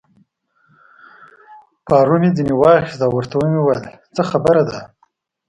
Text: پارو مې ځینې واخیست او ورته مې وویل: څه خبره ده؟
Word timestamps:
پارو 1.87 2.15
مې 2.21 2.29
ځینې 2.37 2.53
واخیست 2.61 3.01
او 3.05 3.11
ورته 3.15 3.35
مې 3.51 3.59
وویل: 3.61 3.81
څه 4.15 4.21
خبره 4.29 4.63
ده؟ 4.69 4.79